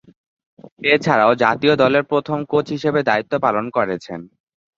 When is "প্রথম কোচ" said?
2.11-2.65